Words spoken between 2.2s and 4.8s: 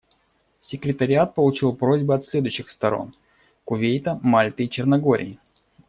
следующих сторон: Кувейта, Мальты и